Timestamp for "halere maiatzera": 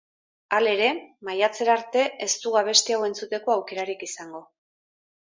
0.59-1.75